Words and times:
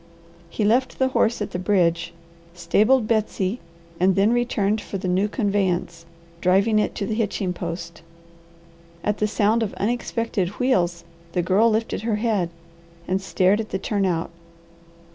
He 0.49 0.65
left 0.65 0.97
the 0.97 1.09
horse 1.09 1.43
at 1.43 1.51
the 1.51 1.59
bridge, 1.59 2.11
stabled 2.55 3.07
Betsy, 3.07 3.59
and 3.99 4.15
then 4.15 4.33
returned 4.33 4.81
for 4.81 4.97
the 4.97 5.07
new 5.07 5.27
conveyance, 5.27 6.07
driving 6.41 6.79
it 6.79 6.95
to 6.95 7.05
the 7.05 7.13
hitching 7.13 7.53
post. 7.53 8.01
At 9.03 9.19
the 9.19 9.27
sound 9.27 9.61
of 9.61 9.75
unexpected 9.75 10.49
wheels 10.59 11.03
the 11.33 11.43
Girl 11.43 11.69
lifted 11.69 12.01
her 12.01 12.15
head 12.15 12.49
and 13.07 13.21
stared 13.21 13.59
at 13.59 13.69
the 13.69 13.77
turnout. 13.77 14.31